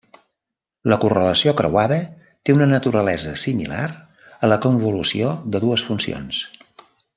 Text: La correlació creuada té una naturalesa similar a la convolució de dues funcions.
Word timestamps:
La 0.91 0.95
correlació 1.01 1.53
creuada 1.59 1.99
té 2.49 2.55
una 2.57 2.69
naturalesa 2.71 3.35
similar 3.43 3.85
a 4.47 4.51
la 4.53 4.59
convolució 4.67 5.31
de 5.57 5.63
dues 5.67 5.85
funcions. 5.91 6.43